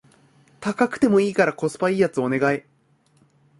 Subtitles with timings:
[0.61, 2.63] 高くてもいいからコスパ良いやつお願い